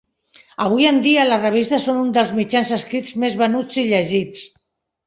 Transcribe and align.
Avui 0.63 0.87
en 0.91 0.95
dia, 1.07 1.25
les 1.27 1.43
revistes 1.45 1.85
són 1.91 2.01
un 2.05 2.09
dels 2.17 2.35
mitjans 2.41 2.75
escrits 2.81 3.17
més 3.27 3.39
venuts 3.45 3.83
i 3.85 3.89
llegits. 3.95 4.47